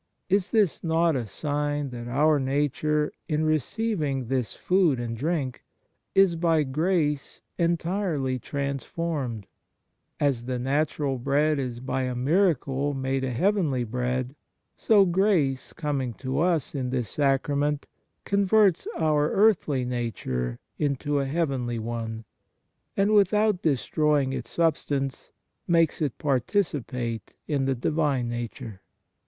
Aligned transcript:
Is 0.29 0.49
this 0.49 0.83
not 0.83 1.15
a 1.15 1.27
sign 1.27 1.91
that 1.91 2.07
our 2.07 2.39
nature, 2.39 3.11
in 3.27 3.45
receiving 3.45 4.25
this 4.29 4.55
food 4.55 4.99
and 4.99 5.15
drink, 5.15 5.63
is 6.15 6.35
by 6.35 6.63
grace 6.63 7.43
entirely 7.59 8.39
trans 8.39 8.83
formed? 8.83 9.45
As 10.19 10.45
the 10.45 10.57
natural 10.57 11.19
bread 11.19 11.59
is 11.59 11.79
by 11.79 12.01
a 12.01 12.15
62 12.15 12.19
ON 12.19 12.25
THE 12.25 12.31
SUBLIME 12.31 12.39
UNION 12.39 12.47
WITH 12.47 12.57
GOD 12.57 12.65
miracle 12.65 12.93
made 12.95 13.23
a 13.23 13.29
heavenly 13.31 13.83
Bread, 13.83 14.35
so 14.75 15.05
grace 15.05 15.71
coming 15.71 16.13
to 16.15 16.39
us 16.39 16.73
in 16.73 16.89
this 16.89 17.07
sacrament 17.11 17.85
converts 18.25 18.87
our 18.97 19.29
earthly 19.31 19.85
nature 19.85 20.57
into 20.79 21.19
a 21.19 21.25
heavenly 21.27 21.77
one, 21.77 22.25
and 22.97 23.13
without 23.13 23.61
destroying 23.61 24.33
its 24.33 24.49
substance 24.49 25.29
makes 25.67 26.01
it 26.01 26.17
participate 26.17 27.35
in 27.47 27.65
the 27.65 27.75
Divine 27.75 28.27
Nature. 28.27 28.81